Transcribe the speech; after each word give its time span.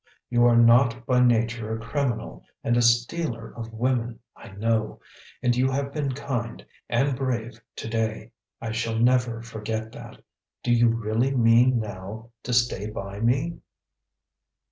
You 0.31 0.45
are 0.47 0.57
not 0.57 1.05
by 1.05 1.19
nature 1.19 1.77
a 1.77 1.79
criminal 1.79 2.43
and 2.63 2.75
a 2.75 2.81
stealer 2.81 3.53
of 3.55 3.71
women, 3.71 4.17
I 4.35 4.47
know. 4.53 4.99
And 5.43 5.55
you 5.55 5.69
have 5.69 5.93
been 5.93 6.13
kind 6.13 6.65
and 6.89 7.15
brave 7.15 7.61
to 7.75 7.87
day; 7.87 8.31
I 8.59 8.71
shall 8.71 8.97
never 8.97 9.43
forget 9.43 9.91
that. 9.91 10.23
Do 10.63 10.71
you 10.73 10.87
really 10.87 11.35
mean 11.35 11.79
now 11.79 12.31
to 12.41 12.51
stay 12.51 12.89
by 12.89 13.19
me?" 13.19 13.59